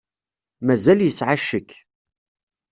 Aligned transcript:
Mazal 0.65 0.99
yesεa 1.03 1.37
ccek. 1.41 1.69